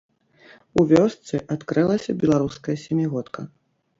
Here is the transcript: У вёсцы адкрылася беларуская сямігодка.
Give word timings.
У 0.83 0.85
вёсцы 0.91 1.41
адкрылася 1.57 2.17
беларуская 2.23 2.77
сямігодка. 2.87 3.39